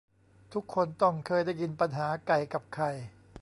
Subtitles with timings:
[0.53, 2.89] ทุกคนต้องเคยได้ยินปัญหาไก่กับไข่